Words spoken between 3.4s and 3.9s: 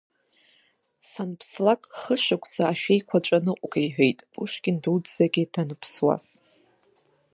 ныҟәга,—